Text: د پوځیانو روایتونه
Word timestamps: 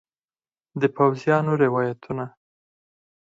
د 0.81 0.83
پوځیانو 0.95 1.51
روایتونه 1.63 2.25